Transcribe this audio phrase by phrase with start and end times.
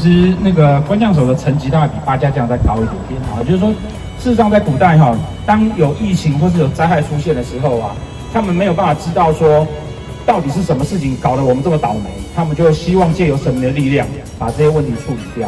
[0.00, 3.68] 其实那个官将手的层级大概比八家将再高一点点啊，就是说，
[4.18, 5.14] 事实上在古代哈，
[5.44, 7.94] 当有疫情或是有灾害出现的时候啊，
[8.32, 9.66] 他们没有办法知道说
[10.24, 14.06] 到底是什么事情搞得我们这么倒霉，他们就希望借由神明的力量
[14.38, 15.46] 把这些问题处理掉。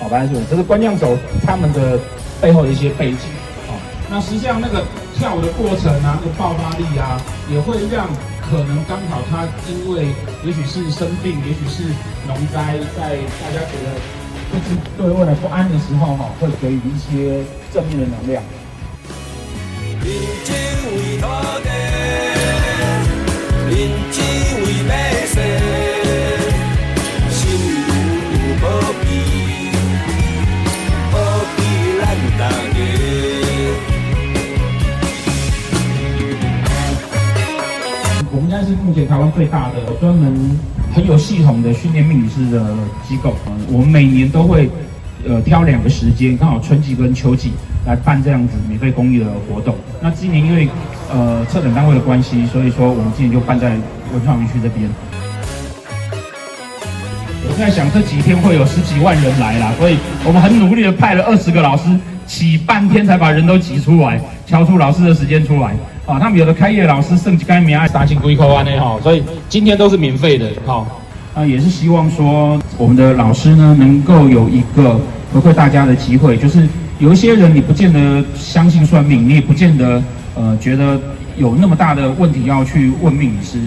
[0.00, 1.16] 好，白是这是官将手
[1.46, 1.96] 他们的
[2.40, 3.30] 背后的一些背景。
[3.68, 3.78] 啊，
[4.10, 4.82] 那实际上那个
[5.14, 8.08] 跳舞的过程啊，那个爆发力啊，也会让。
[8.50, 10.08] 可能刚好他因为
[10.44, 11.84] 也许是生病，也许是
[12.26, 13.86] 农灾，在大家觉得
[14.50, 18.42] 不知对未来不安的时候，哈，会给予一些正面的能量。
[38.60, 40.58] 是目前台湾最大的专门
[40.92, 42.74] 很有系统的训练命理师的
[43.08, 43.34] 机构。
[43.70, 44.68] 我们每年都会
[45.26, 47.52] 呃挑两个时间，刚好春季跟秋季
[47.86, 49.74] 来办这样子免费公益的活动。
[50.00, 50.68] 那今年因为
[51.10, 53.70] 呃策展单位的关系，所以说我们今年就办在
[54.12, 54.88] 文创园区这边。
[57.44, 61.84] 我在想这几天会有十几万人来啦，所以我们很努力的派了二十个老师，
[62.26, 65.74] 挤半天才把人都挤出来，敲出老师的时间出来。
[66.04, 70.84] 啊，他们有的开业老师甚至开名爱杀青归扣安呢哈，所以今天都是免费的哈。
[71.34, 75.00] 啊，也是希望说我们的老师呢，能够有一个
[75.32, 80.02] 回馈大家的机会，就是有一些人你不见得相信算命，你也不见得
[80.34, 81.00] 呃觉得
[81.36, 83.58] 有那么大的问题要去问命理师，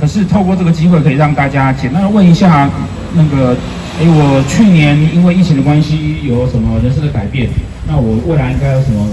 [0.00, 2.68] 可是透过这个机会，可以让大家简单的问一下
[3.14, 3.56] 那个，
[4.00, 7.48] 哎，我去年因为疫情的关系有什么人生的改变？
[7.86, 9.06] 那我未来应该有什么，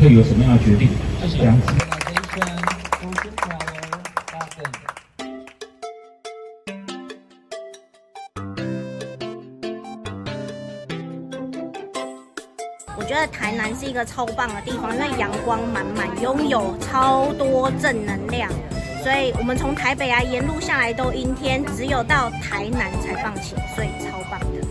[0.00, 0.88] 可以有什么样的决定？
[1.20, 2.01] 谢谢这样子。
[13.32, 18.48] 台南是一个超棒的地方，因为阳光满满，拥有超多正能量，
[19.02, 24.62] 所以我们从台北啊沿路下来都阴天，只有到台南才放晴，所以超棒的。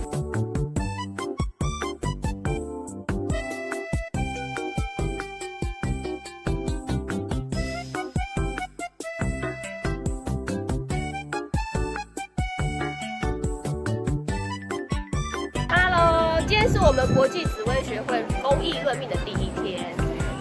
[15.69, 19.79] Hello，今天是我们国际紫薇学会公益论命的第一天，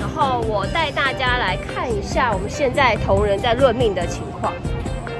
[0.00, 4.52] 然后我带大家来看一下我们现在同仁在论命的情况。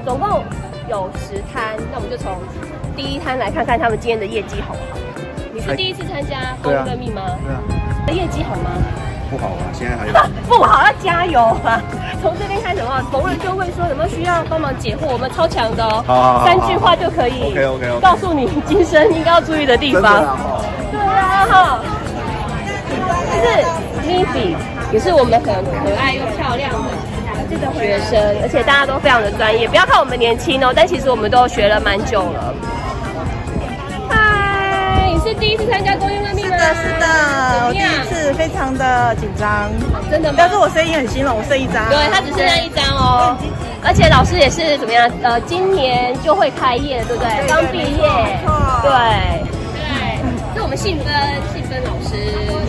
[0.03, 0.43] 总共
[0.89, 2.35] 有十摊，那我们就从
[2.93, 4.99] 第一摊来看看他们今天的业绩好不好。
[5.53, 7.21] 你是第一次参加公益论命吗？
[7.45, 7.61] 对啊。
[8.07, 8.17] 对啊。
[8.17, 8.71] 业绩好吗？
[9.29, 10.13] 不好啊，现在还有。
[10.49, 11.79] 不好，要加油啊！
[12.21, 16.03] 从这边开始的话，逢人就会说有没有需要帮忙解惑，我们超强的哦。
[16.05, 16.45] 好好好。
[16.45, 17.51] 三句话就可以。
[17.51, 18.01] OK OK OK。
[18.01, 20.03] 告诉你今生应该要注意的地方。
[20.03, 20.97] 哈，这
[23.41, 23.47] 是
[24.07, 24.55] Miffy，
[24.93, 26.77] 也是我们很可爱又漂亮的
[27.77, 29.67] 学生，而且大家都非常的专业。
[29.67, 32.53] 不要看我们年轻哦，但其实我们都学了蛮久了。
[34.09, 36.55] 嗨，你是第一次参加公益论命吗？
[36.55, 37.05] 是的，是的，
[37.67, 39.69] 我第一次，非常的紧张。
[40.09, 40.35] 真的吗？
[40.37, 41.89] 但是我声音很新了，我剩一张。
[41.89, 43.35] 对，他只剩下一张哦。
[43.83, 45.09] 而且老师也是怎么样？
[45.23, 47.47] 呃，今年就会开业，对不对？
[47.47, 48.07] 刚毕业。
[48.83, 48.91] 对。
[48.91, 51.11] 对是我们信芬，
[51.53, 52.19] 信芬老师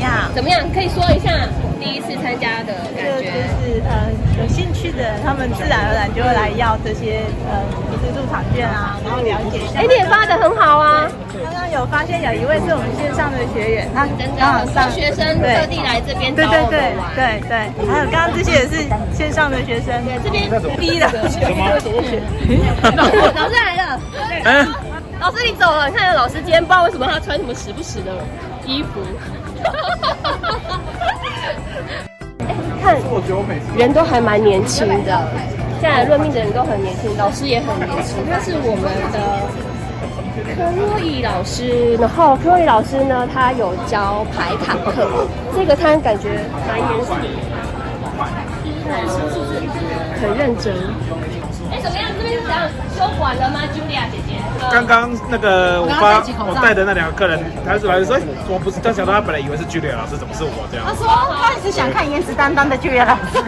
[0.01, 0.33] 呀，yeah.
[0.33, 0.63] 怎么样？
[0.73, 1.35] 可以说一下
[1.81, 3.35] 第一次参加的感觉。
[3.35, 4.07] 就是呃，
[4.39, 9.81] 有兴趣的人，他们自然而然就会来要这些呃，就是入场券啊，然后了解一下。
[9.81, 11.11] 哎，你也发的很好啊！
[11.43, 14.39] 刚刚有发现有一位是我们线上的学员，他真的
[14.71, 17.11] 上学生特地来这边找我们玩。
[17.19, 20.47] 对对对对对，还有刚刚这些也是线上的学生，对这边
[20.79, 21.11] 逼的。
[21.27, 21.67] 什么？
[23.35, 23.99] 老师来了。
[24.47, 24.71] 嗯。
[25.19, 25.89] 老师，你走了。
[25.89, 28.13] 你看，老师今天不知道为什么他穿什么时不时的
[28.67, 29.01] 衣服。
[32.41, 32.97] 哎，看，
[33.77, 35.29] 人都还蛮年轻的。
[35.81, 38.17] 现在来论命的人都很年轻，老师也很年轻。
[38.31, 39.19] 他是我们的
[40.55, 45.27] 柯洛伊老师，然后柯洛伊老师呢，他有教排卡课。
[45.57, 46.39] 这个他感觉
[46.69, 47.13] 蛮严肃，
[50.21, 50.73] 很认真？
[51.73, 52.07] 哎，怎么样？
[52.17, 52.57] 这边是怎样
[52.95, 54.22] 修管了吗，Julia 姐姐？
[54.71, 58.17] 刚刚那个我发我带的那两个客人，他是来说，
[58.49, 60.87] 我不是，他想到他本来以为是 Julia 老师，怎么是我这样？
[60.87, 63.43] 他说他只是想看颜值担当的 Julia 老师。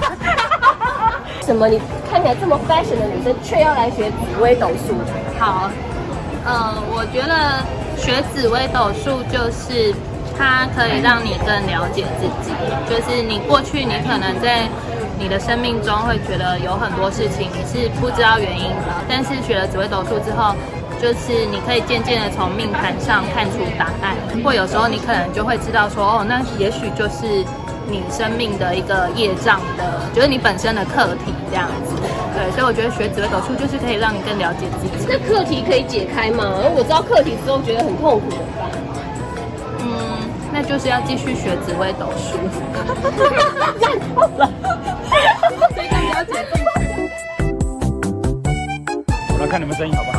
[1.45, 1.69] 什么？
[1.69, 1.81] 你
[2.11, 4.97] 看起来这么 fashion 的女生，却要来学紫微斗数？
[5.39, 5.71] 好，
[6.45, 7.63] 呃，我觉得
[7.97, 9.95] 学紫微斗数就是
[10.37, 12.51] 它可以让你更了解自己，
[12.89, 14.69] 就是你过去你可能在。
[15.17, 20.53] 你的生命中会觉得有很多事情你是不知道原因的，但是学了紫微斗数之后，
[21.00, 27.44] 就是你可以渐渐的从命盘上看出答案，或有时候你可能就会知道说，哦，那也许就是
[27.87, 31.94] 你生命的一个业障的，就是你本身的课题这样子。
[32.35, 35.06] 对，所以我觉得学紫微斗数就是可以让你更了解自己。
[35.08, 36.43] 那课题可以解开吗？
[36.75, 38.67] 我知道课题之后觉得很痛苦的吧？
[39.81, 39.87] 嗯，
[40.52, 42.38] 那就是要继续学紫微斗数。
[43.81, 44.50] 烂透了，
[45.75, 46.64] 所以更了解自己。
[49.32, 50.19] 我来看你们声音好不好？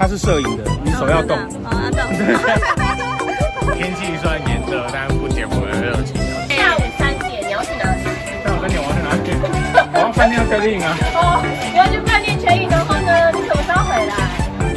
[0.00, 1.36] 他是摄影的，你手要动。
[1.36, 2.00] 哦，要动。
[3.76, 6.16] 天气虽然炎热，但不减我的热情。
[6.56, 8.00] 下午三点，你要去哪里？
[8.40, 9.28] 下午三点我要去哪里？
[9.92, 10.96] 我要饭店 check in 啊。
[11.12, 14.16] 哦，你要去饭店 check in 的话呢，你什么时候回来？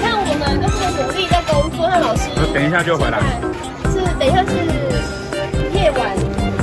[0.03, 2.27] 看我们都是努力在工作，那老师。
[2.53, 3.23] 等一下就回来。
[3.95, 4.51] 是，等一下是
[5.71, 6.11] 夜晚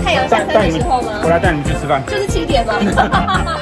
[0.05, 1.25] 太阳下山的时候吗？
[1.25, 2.05] 我来带你去吃饭。
[2.05, 2.77] 就是七点吗？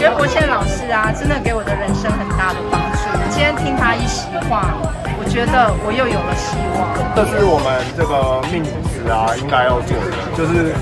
[0.00, 3.04] 觉得国宪老师啊，真的给我的人生很大的帮助。
[3.28, 4.72] 今天听他一席话，
[5.20, 6.88] 我觉得我又有了希望。
[7.12, 10.72] 这是我们这个命子啊，应该要做的，就是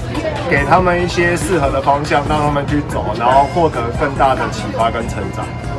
[0.49, 5.43] 给他们一些适合的方向，让他们去走，然后获得更大的启发跟成长。
[5.43, 5.75] 好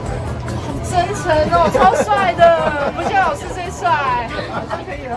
[0.83, 5.15] 真诚哦，超帅的，国宪老师最帅，好像可以了。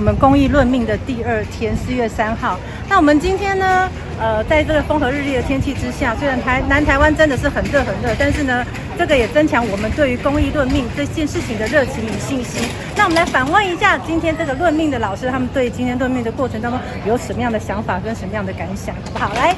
[0.00, 2.58] 我们公益论命的第二天，四月三号。
[2.88, 3.86] 那我们今天呢，
[4.18, 8.64] 呃，在这个风和日丽的天气之下，虽然台南台湾真的是很热很热，但是呢，
[8.96, 12.66] 这个也增强我们对于公益论命这件事情的热情与信心。
[12.96, 18.94] 那我们来反问一下今天这个论命的老师，他们对今天论命的过程当中有什么样的想法跟什么样的感想？
[18.94, 19.34] 好不好？
[19.34, 19.54] 来，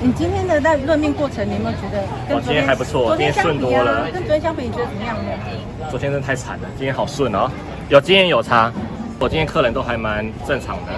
[0.00, 5.90] 你今天的在论命过程，你有没有觉得跟昨天，今天还不错，昨天顺多了，跟昨天相比，你觉得怎么样呢？
[5.90, 7.50] 昨天真的太惨了，今天好顺哦，
[7.90, 8.72] 有经验有差。
[9.22, 10.90] 我今天客人都还蛮正常的，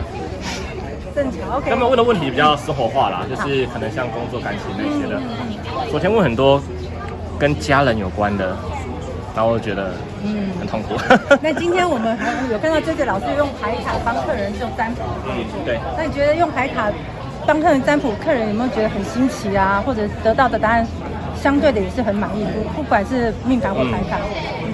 [1.14, 1.68] 正常 OK。
[1.68, 5.20] 他们问的问题比较生活化啦，就是可能像工作、感情那些的。
[5.90, 6.58] 昨天问很多
[7.38, 8.56] 跟家人有关的，
[9.36, 9.92] 然后我觉得
[10.22, 10.94] 嗯很痛苦。
[11.42, 15.78] 那今天我们还有看到这个老师用牌卡帮客人做占卜，嗯对。
[15.94, 16.90] 那你觉得用牌卡
[17.46, 19.84] 帮客人占卜，客人有没有觉得很新奇啊？
[19.84, 20.86] 或者得到的答案
[21.36, 24.16] 相对的也是很满意，不不管是命盘或牌卡。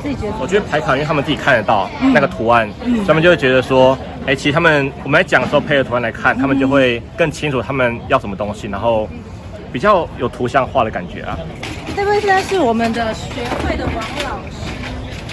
[0.02, 9.08] 自己觉得，我觉得排卡，因为他们自己看得到那个图案，嗯嗯、他们就会觉得说，哎、欸，其实他们我们在讲的时候配合图案来看，他们就会更清楚他们要什么东西，然后
[9.72, 11.38] 比较有图像化的感觉啊。
[11.96, 13.26] 这位现在是我们的学
[13.62, 14.59] 会的王老师。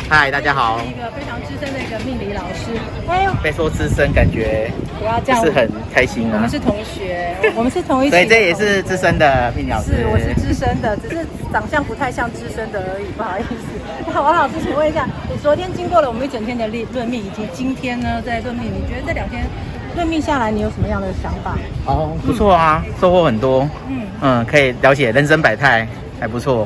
[0.09, 0.79] 嗨，大家好。
[0.79, 2.71] 是一个非常资深的一个命理老师。
[3.09, 6.35] 哎呦，被说资深，感觉不要这样，是很开心啊。
[6.35, 8.09] 我们是同学，我们是同一。
[8.09, 9.91] 所以这也是资深的命理老师。
[9.97, 13.49] 是，我是资深的，只是长相不太像资深的而已，不好意思。
[14.07, 19.45] 那王老师，请问一下，你昨天经过了我们一整天的论论命，以及今天呢在论命，你觉得这两天
[19.93, 21.57] 论命下来，你有什么样的想法？
[21.85, 23.67] 哦，不错啊，嗯、收获很多。
[23.89, 25.85] 嗯嗯，可以了解人生百态，
[26.17, 26.65] 还不错。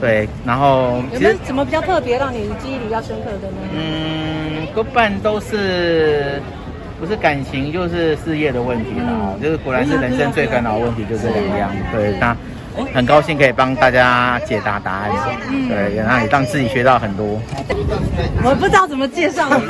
[0.00, 3.56] 对，然后有没有什么比较特别让你记忆比较深刻的呢？
[3.74, 6.42] 嗯，多半都是
[7.00, 11.70] 不是感情就是事业的问题啦，嗯、就是果然是人生最烦恼的问题就这两样。
[11.92, 12.36] 对，那
[12.92, 15.10] 很高兴可以帮大家解答答案。
[15.48, 17.40] 嗯、对，然后也让自己学到很多。
[18.42, 19.64] 我不知道怎么介绍你，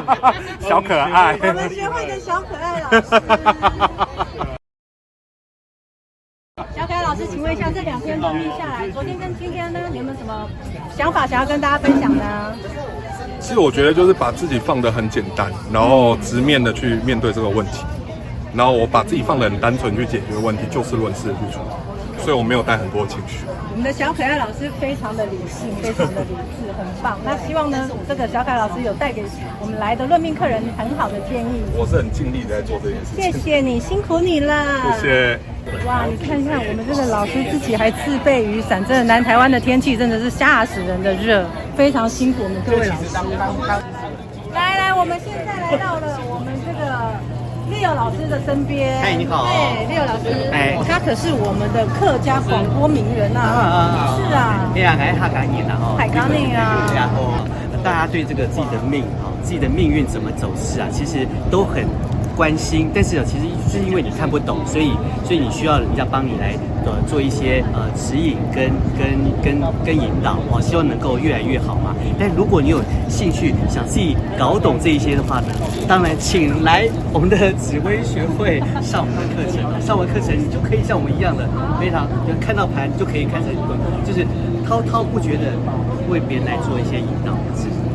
[0.66, 4.07] 小可爱，我们学会的小可爱老师。
[7.26, 10.48] 请问一下，这两天封闭下来，昨天跟今天呢，你有没有什么
[10.96, 12.54] 想法想要跟大家分享呢？
[13.40, 17.84] 其实我觉得就是把自己放得很简单，然后直面的去面对这个问题，
[18.54, 21.70] 然后我把自己放得很单纯去解决问题，就事论事的去处理，
[22.18, 23.44] 所以我没有带很多情绪。
[23.70, 27.18] 我们的小可爱老师非常的理性，非常的理智，很棒。
[27.24, 29.24] 那希望呢，这个小可爱老师有带给
[29.60, 31.62] 我们来的论命客人很好的建议。
[31.76, 33.32] 我是很尽力在做这件事情。
[33.32, 34.64] 谢谢你，辛苦你了。
[35.00, 35.38] 谢谢。
[35.86, 41.44] 哇，你看看我们这个老师自己还自备雨伞，真的南台湾的天气真的是吓死人的热，
[41.76, 43.14] 非常辛苦我们各位老师。
[44.54, 46.17] 来来，我们现在来到了
[47.78, 49.00] Leo 老师的身边。
[49.00, 49.44] 嗨，你好。
[49.44, 53.40] 哎，Leo 老师，哎，他可是我们的客家广播名人啊。
[53.40, 54.66] 啊啊是啊。
[54.74, 55.94] 哎呀，还是哈嘎你呢哦。
[55.96, 56.90] 海嘎你啊。
[56.92, 57.38] 然后
[57.84, 61.86] 大家对这个自己的命啊，自己的命运怎么走势啊，其实都很。
[62.36, 64.92] 关心，但是呢，其实是因为你看不懂，所以
[65.24, 66.54] 所以你需要人家帮你来
[66.88, 71.94] 呃做一些呃指引跟跟跟跟引导哦，希望能够越来越好嘛。
[72.18, 75.52] 但如果你有兴趣想自己搞懂这一些的话呢，
[75.86, 81.46] 当然请来我们的紫薇学会上我们的课程，上完课程你就可以像我们一样的
[81.78, 83.52] 非常就看到盘就可以开始
[84.06, 84.26] 就是
[84.66, 85.52] 滔滔不绝的
[86.08, 87.36] 为别人来做一些引导。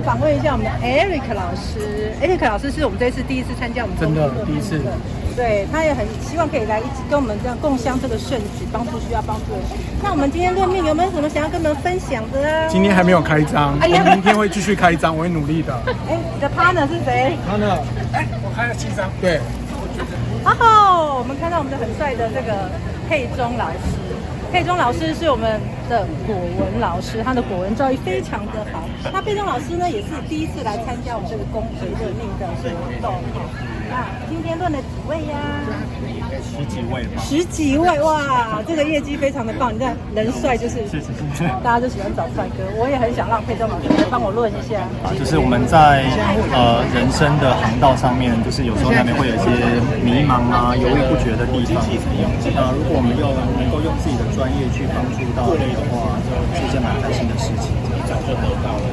[0.04, 4.82] 访问一下我们的 Eric 老师，Eric 老师是我们这次第一次参加我们真的第一次，
[5.36, 9.68] 对，他也很希望可以来一起跟我们这样共襄这个盛举，帮助需要帮助的人。
[10.02, 12.68] 那我们今天论命有没有什么想要跟我们分享的啊？
[12.70, 15.74] 今天还没有开张，我明天会继续开张，我会努力的。
[16.08, 17.82] 哎，你的 partner 是谁？partner，
[18.14, 19.10] 哎，我开了七张。
[19.20, 19.40] 对。
[20.46, 22.70] 哦，我们看到我们的很帅的这个
[23.10, 23.98] 佩中老师。
[24.52, 25.60] 佩中老师是我们
[25.90, 28.84] 的果文老师，他的果文造诣非常的好。
[29.12, 32.70] 那佩中老师呢，也是第一次来参加我们这个宫辟论命的活
[33.02, 33.16] 动。
[33.94, 35.38] 那今天论了几位呀？
[36.42, 37.22] 十几位吧。
[37.22, 39.72] 十几位哇，这个业绩非常的棒。
[39.72, 42.66] 你看人帅就是，是是是，大家就喜欢找帅哥。
[42.82, 44.82] 我也很想让佩中老师来帮我论一下。
[45.06, 46.10] 啊，就是我们在
[46.50, 49.46] 呃人生的航道上面，就是有时候难免会有一些
[50.02, 51.78] 迷茫啊、犹豫不决的地方。
[52.50, 53.30] 那如果我们用
[53.62, 57.70] 能够用自己的专业去帮助到你的话，就是一件蛮开心的事情。
[58.10, 58.90] 早就得到了。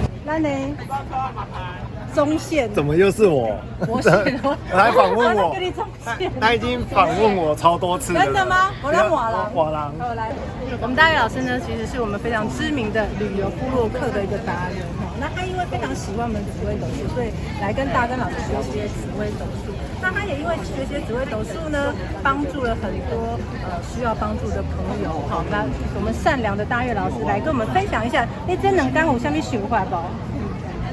[2.14, 2.72] 中线？
[2.72, 3.56] 怎么又是我？
[3.86, 4.12] 我选
[4.42, 4.58] 了。
[4.72, 5.56] 来访问我。
[6.04, 8.24] 他，他已经访问我超多次了。
[8.24, 8.70] 真的吗？
[8.82, 9.54] 我来瓦郎。
[9.54, 9.92] 瓦郎。
[9.98, 10.32] 好来，
[10.80, 15.12] 我们大岳老师呢，其实是我们非常知名的旅游部落客的一个达人哈。
[15.20, 17.28] 那他因为非常喜欢我们紫微斗数，所以
[17.60, 19.72] 来跟大根老师学习紫微斗数。
[20.00, 23.38] 那他也因为学习紫微斗数呢，帮助了很多
[23.68, 25.12] 呃需要帮助的朋友。
[25.28, 25.64] 好，那
[25.94, 29.96] 我们善良的大月老师来跟我们分享一下，你真能干我下面循环不？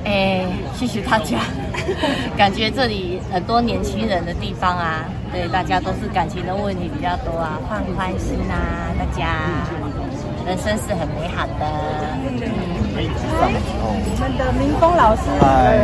[0.08, 1.40] 哎，谢谢大家。
[2.38, 9.68] 感觉这里很多年轻人的地方啊，对，大家都是感情的问题比较多啊，放宽心啊，大家，
[10.46, 11.66] 人生是很美好的。
[13.00, 15.24] 我们的明峰老师，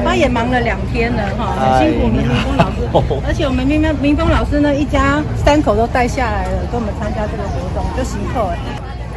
[0.05, 2.87] 他也忙了两天了哈，很辛苦我们明峰老师。
[3.27, 8.57] 而且我们明明明峰老师呢，一家三口都带下来了，跟我们参加这个活动，就辛苦哎。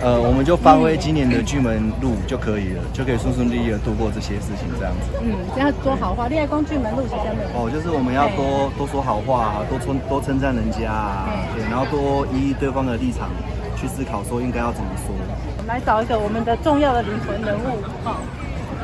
[0.03, 5.19] 呃，我们就发挥今年的巨门路就可以了，就可以顺顺利利的度过这些事情，这样子。
[5.23, 7.43] 嗯，这样说好话，恋爱光巨门路是这样的。
[7.55, 13.31] 哦，就是我们要多多说好话，多称多称赞人家啊，对，然后多依对方的立场
[13.75, 15.15] 去思考，说应该要怎么说。
[15.59, 18.17] 我们来找一个我们的重要的灵魂人物，哈。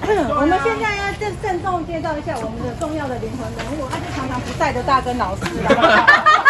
[0.34, 5.44] 我们现在要郑郑重介绍一下我们的重要的灵魂人物，他就常常不在的大根老师。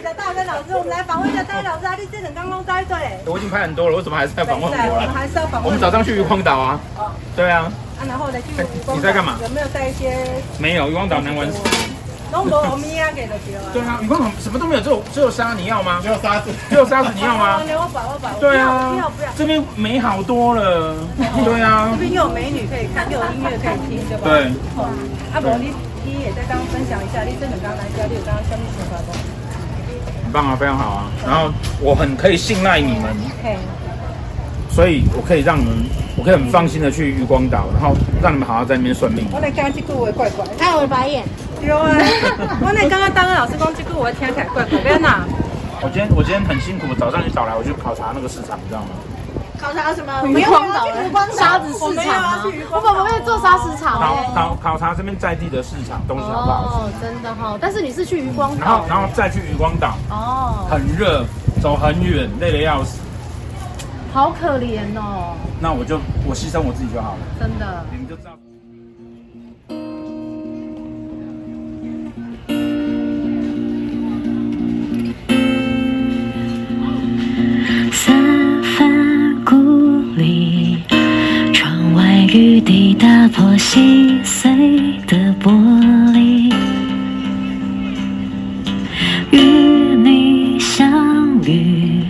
[0.00, 0.74] 哪里的大根老师？
[0.74, 1.86] 我们来访问一下大根老师。
[1.86, 2.96] 阿弟，这人刚刚在对。
[3.26, 4.76] 我已经拍很多了，为什么还是在访问我？
[4.76, 5.64] 我们还是要访问。
[5.64, 6.80] 我们早上去渔光岛啊。
[7.36, 7.70] 对啊。
[7.98, 8.38] 啊，然后呢？
[8.40, 8.94] 去渔光岛。
[8.96, 9.36] 你在干嘛？
[9.42, 10.16] 有没有带一些？
[10.58, 11.60] 没有，渔光岛难玩死。
[12.32, 13.60] 都没有米啊，给的对啊。
[13.72, 15.98] 对啊，渔光岛什么都没有，只有只有沙，你要吗？
[16.00, 17.60] 只有沙子，只有沙子，你要吗？
[17.60, 18.32] 我把我把。
[18.40, 18.90] 对啊。
[18.94, 19.28] 不要不要。
[19.36, 20.94] 这边美好多了。
[21.44, 21.90] 对啊。
[21.92, 24.24] 这边又有美女可以看，又有音乐可以听，对吧？
[24.24, 24.48] 对。
[25.34, 25.74] 阿伯，你
[26.06, 29.29] 你也在刚刚分享一下，你真的刚刚来家里有刚刚相信情况不？
[30.30, 31.10] 很棒啊，非常好啊。
[31.26, 33.10] 然后我很可以信赖你们。
[34.70, 35.74] 所以我可以让你们，
[36.16, 39.26] 我可以很放心的去渔光岛，然后让你们好好在那边算命。
[39.32, 41.24] 我来刚刚这句话怪怪，看我白眼。
[41.60, 41.90] 有啊，
[42.62, 45.26] 我那刚刚当个老师讲这句话听起来怪怪，不要闹？
[45.82, 48.88] 我今天我今天很辛苦，早上一早来我去考察那个市场，你知道吗？
[49.60, 50.22] 考察什么？
[50.26, 52.44] 渔光岛的沙子市场吗？
[52.70, 54.00] 我本来要做沙石场。
[54.00, 56.62] 考考考察这边在地的市场东西好不好？
[56.64, 59.96] 哦，真的哈，但是你是去渔光岛，然后然后再去渔光岛。
[60.08, 60.66] 哦。
[60.70, 61.24] 很热，
[61.60, 63.00] 走很远，累得要死。
[64.14, 65.36] 好可怜哦。
[65.60, 67.18] 那我就我牺牲我自己就好了。
[67.38, 67.84] 真的。
[67.90, 68.30] 你们就知道。
[82.40, 84.50] 雨滴打破细碎
[85.06, 85.52] 的玻
[86.14, 86.50] 璃，
[89.30, 89.36] 与
[90.02, 90.90] 你相
[91.44, 92.02] 遇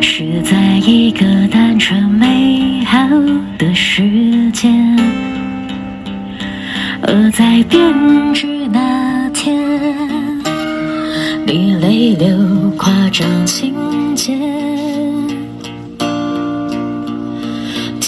[0.00, 2.96] 是在一个单纯美好
[3.58, 4.72] 的时间，
[7.02, 7.78] 而在编
[8.32, 9.54] 剧那天，
[11.46, 13.74] 你泪流夸张情
[14.14, 14.34] 节。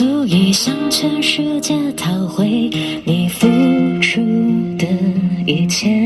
[0.01, 2.49] 足以向全世界讨回
[3.05, 3.47] 你付
[4.01, 4.19] 出
[4.79, 4.87] 的
[5.45, 6.00] 一切。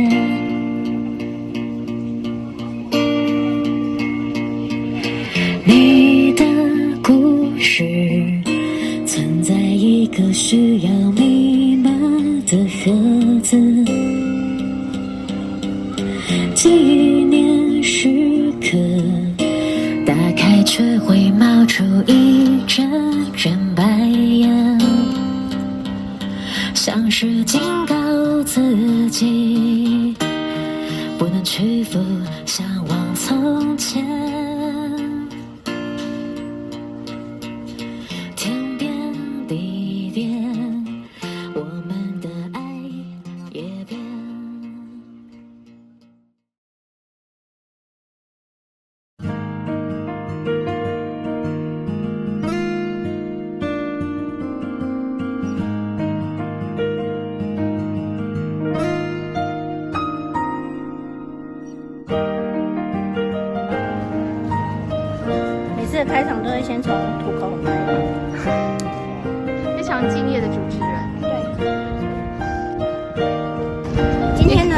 [31.45, 32.01] 屈服，
[32.47, 34.34] 向往从前。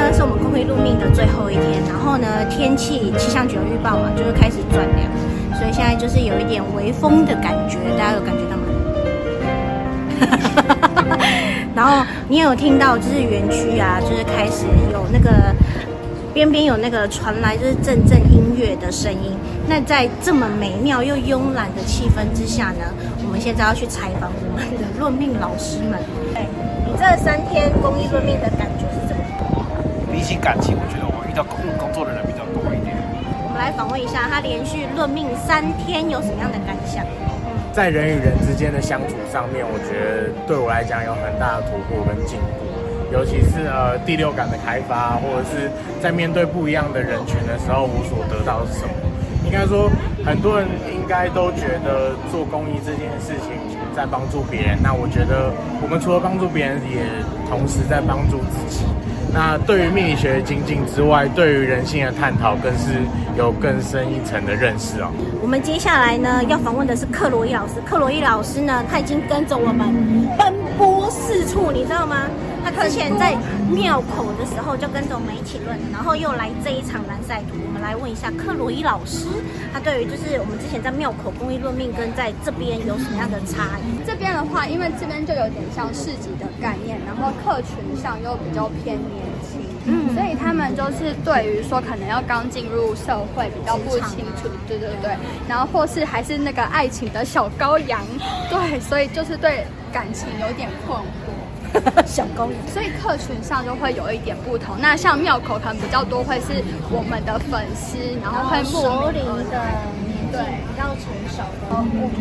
[0.07, 5.11] 呢是我们公益路命的最后一天，然后呢天气气象局有预报嘛，就是开始转凉，
[5.59, 8.63] 所以现在就是有一点微风的感觉，大家有感觉到吗？
[11.75, 15.53] 然后你有听到就是园区啊，就是开始有那个
[16.33, 19.37] 边边有那个传来就是阵阵音乐的声音。
[19.69, 25.99] 那在这么美妙又慵懒的气氛之下呢，我们现在要去采访我们的论命老师们。
[26.37, 26.47] 哎，
[26.87, 28.66] 你这三天公益论命的感
[30.35, 32.97] 感情，我觉得我遇到工工作的人比较多一点。
[33.47, 37.05] 我们来访问一下他连续论命三天有什么样的感想？
[37.73, 42.65] 在人与人之间的相处上面，我觉得对我来讲有很大的突破跟进步，
[43.13, 48.93] 尤其是呃第六感的开发，或者是在面对不一样的人群的时候，我所得到的是什么？
[49.45, 49.89] 应该说，
[50.25, 53.53] 很多人应该都觉得做公益这件事情
[53.95, 54.77] 在帮助别人。
[54.83, 57.05] 那我觉得，我们除了帮助别人，也
[57.49, 58.83] 同时在帮助自己。
[59.33, 63.01] 那对于命理学的精进之外，对于人性的探讨，更是
[63.37, 65.11] 有更深一层的认识哦。
[65.43, 67.75] 我们接下来呢，要访问的是克罗伊老师。
[67.85, 69.95] 克罗伊老师呢，他已经跟着我们
[70.39, 72.17] 奔波四处，你知道吗？
[72.67, 73.37] 他之前在
[73.71, 77.55] 庙口的时候就跟着我们一起论，然后又来这一场蓝赛图。
[77.65, 79.29] 我们来问一下克罗伊老师，
[79.73, 84.03] 他对于就是我们之前在庙口公益论命跟在这边有什么样的差异？
[84.05, 95.15] 这边的话，因为这边就有点像市集的概念，然后客群上又比较偏年轻，嗯，所以他们就是对于说可能要刚进入社会比较不清楚，对对对，
[95.47, 98.03] 然后或是还是那个爱情的小羔羊，
[98.51, 101.26] 对，所以就是对感情有点困惑。
[102.07, 104.77] 小公寓，所以客群上就会有一点不同。
[104.81, 109.63] 那像庙口可能比较多会是我们的粉丝，然后会慕名的，
[110.33, 110.41] 对。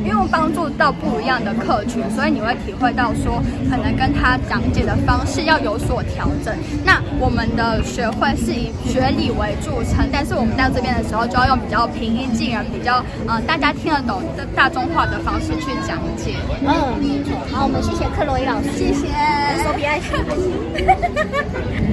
[0.03, 6.53] 因为帮助到不一样的客群，所以你会体会到说，可能跟他讲解的方式要有所调整。
[6.83, 16.35] 那我们的学会是以学理为著称，但是我们到这边的时候，就要用比较平易近人、比较呃大家听得懂的大众化的方式去讲解。
[16.61, 16.71] 嗯，
[17.51, 19.07] 好，我们谢谢克洛伊老师，谢谢。
[19.63, 20.11] 手比爱心。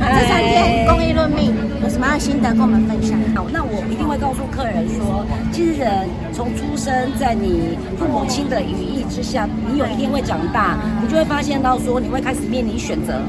[0.03, 3.17] 这三天公益论命有什么样的心得跟我们分享？
[3.35, 13.21] 好，那我一定会告诉客人说，其实人从出生在你父母亲的羽翼之下，你有一天会长大，你就会发现到说，你会开始面临选择，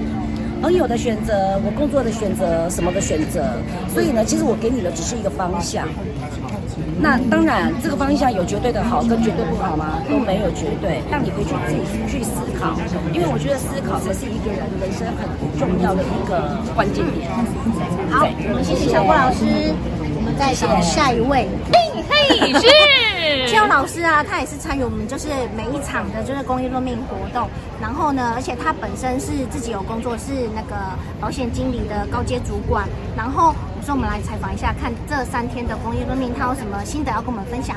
[0.62, 3.44] 朋友的选择，我工作的选择，什么的选择。
[3.94, 5.88] 所以呢，其实我给你的只是一个方向。
[7.00, 10.00] 那当然，这个方向有绝对的好跟绝对不好吗？
[10.10, 12.74] 都没有绝对，让你回去自己去思考，
[13.14, 15.28] 因为我觉得思考才是一个人人生很
[15.60, 17.30] 重要的一个关键点。
[18.10, 19.44] 好，我们谢谢小郭老师，
[20.16, 21.50] 我们再请下一位。
[21.72, 23.03] 嘿，嘿，是。
[23.48, 27.50] 邱老师啊，他也是参与我们就是每一场的就是公益论命活动，
[27.82, 30.76] 然后呢，而且他本身是自己有工作，是那个
[31.20, 33.54] 保险经理的高阶主管，然后。
[33.86, 37.76] 所以我们来采访一下，看这三天的公益论命，他有什么心得要跟我们分享？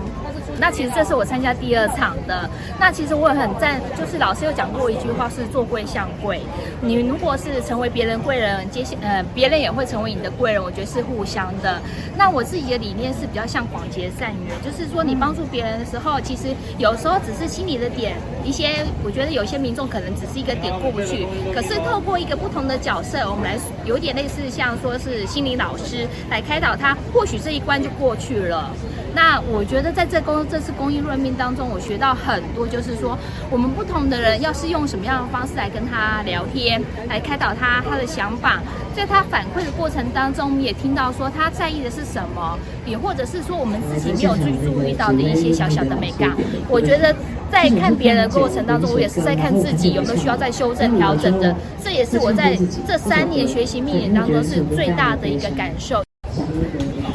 [0.61, 2.49] 那其实这是我参加第二场的。
[2.79, 6.41] 那其实我也很赞，就是老师有讲过一句话，是做贵像贵。
[6.81, 11.83] 你如果是成为别人贵人，接下呃别人也会成为你的贵人，我觉得是互相的。
[12.17, 18.15] 那我自己的理念是比较像广结善缘，就是说你帮助别人的时候，其实有时候只是心里的点
[18.45, 25.96] 一些，我觉得有些民众可能只是一个点过不去，可是透过一个不同的角色，我们来有点类似像说是心理老师。
[26.31, 28.71] 来开导他，或许这一关就过去了。
[29.15, 33.17] 那我觉得在这公这次公益论命当中，我学到很多，就是说
[33.51, 38.61] 我们不同的人要是用什么样的方式来跟他聊天，来开导他他的想法，
[38.95, 46.37] 在他反馈的过程当中，也听到说他在意的是什么，也或者是说我们自己没有去注意到的一些小小的美感。
[46.69, 47.17] 我觉得
[47.51, 51.55] 在看别人的过程当中，我也是在看自己有没有需要再修正调整的。
[51.83, 52.57] 这也是我在
[52.87, 56.03] 这三年学习命理当中是最大的一个感受。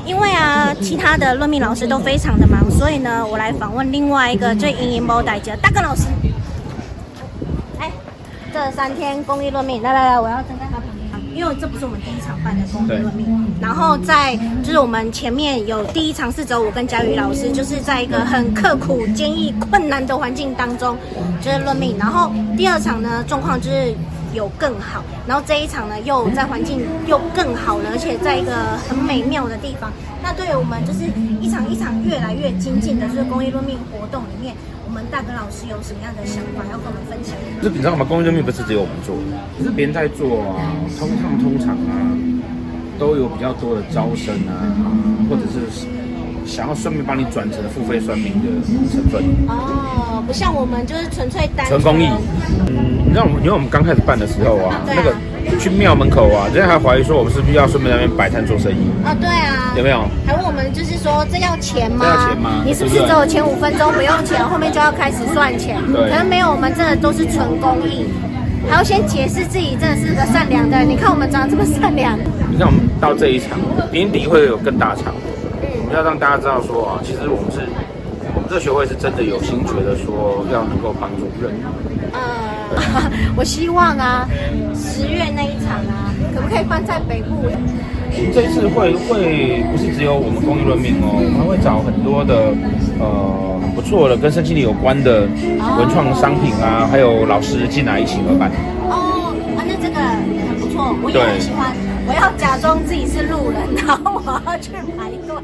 [0.05, 6.07] 因为啊，其他的论命老师都非常的忙，所以呢，我来访问另外一个最引引包代的大哥老师。
[7.77, 7.91] 哎，
[8.53, 10.70] 这三天公益论命，来来来，我要看看，
[11.35, 13.25] 因为这不是我们第一场办的公益论命。
[13.59, 20.97] 然后在就是我们前面有第一场是走我跟佳宇老师，就是在一个很刻苦、坚毅、困难的环境当中
[21.41, 21.95] 就是论命。
[21.97, 23.95] 然后第二场呢，状况就是。
[24.33, 29.91] 有更好，然后这一场呢，又在环境又更好了，而且在一个很美妙的地方。
[30.23, 31.03] 那对于我们就是
[31.41, 34.55] 一场一场越来越精进的这个公益论命活动里面，
[34.91, 37.33] 们大哥老师有什么样的想法要跟我们分享？
[37.63, 38.05] 就是你知道吗？
[38.07, 39.15] 公益任命不是只有我们做，
[39.57, 41.91] 可是别人在做啊，通他们通常啊，
[42.99, 44.67] 都有比较多的招生啊，
[45.29, 45.87] 或者是。
[46.43, 48.49] 想要顺便帮你转成付费算命的
[48.91, 52.07] 成分哦，不像我们就是纯粹单纯公益。
[52.67, 55.13] 嗯，你知道我们，因为我们刚开始办的时候啊那个
[55.59, 59.13] 去庙门口啊，人家还怀疑说我们是不是要顺便在那边摆摊做生意啊？
[59.19, 60.03] 对啊，有没有？
[60.25, 62.05] 还问我们就是说这要钱吗？
[62.05, 62.63] 这要钱吗？
[62.65, 65.77] 你是不是只有前五分钟不用钱，后面就要开始算钱？
[65.91, 68.05] 对，可能没有，我们真的都是纯公益，
[68.69, 70.87] 还要先解释自己真的是个善良的人。
[70.87, 72.17] 你看我们长得这么善良。
[72.49, 73.59] 你看我们到这一场
[73.91, 75.13] 年底会有更大场。
[75.93, 77.59] 要让大家知道说啊，其实我们是，
[78.33, 81.51] 我们这个学会是真的有心，觉得说要能够帮助人。
[82.75, 84.27] 呃， 我希望啊，
[84.75, 87.49] 十月那一场啊，可不可以办在北部？
[88.33, 92.53] 这次会会不是只有我们公益论命哦，我们还会找很多的
[92.99, 98.51] 呃很不错的跟身心灵有关的文创商品啊，还有老师进来一起合办。
[98.89, 101.71] 哦，啊，那这个很不错，我也很喜欢。
[102.05, 105.35] 我要假装自己是路人， 然后我要去排队。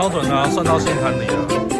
[0.00, 1.79] 超准啊，算到心坎里了。